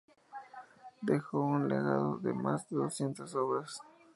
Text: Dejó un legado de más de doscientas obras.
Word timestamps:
Dejó 1.03 1.41
un 1.41 1.69
legado 1.69 2.17
de 2.17 2.33
más 2.33 2.67
de 2.69 2.77
doscientas 2.77 3.35
obras. 3.35 3.79